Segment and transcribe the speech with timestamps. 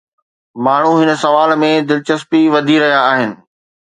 [0.63, 3.31] ماڻهو هن سوال ۾ دلچسپي وڌي رهيا آهن.